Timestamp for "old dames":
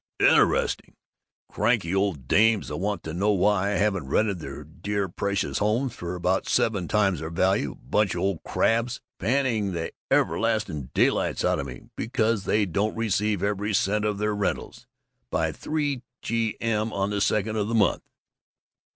1.93-2.69